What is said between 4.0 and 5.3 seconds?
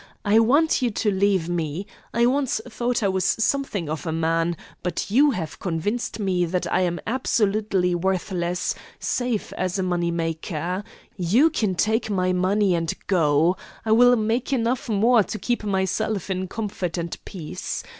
a man, but you